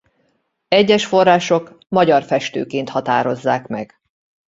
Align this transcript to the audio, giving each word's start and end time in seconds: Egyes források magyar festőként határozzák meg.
Egyes 0.67 1.05
források 1.05 1.77
magyar 1.89 2.23
festőként 2.23 2.89
határozzák 2.89 3.67
meg. 3.67 3.97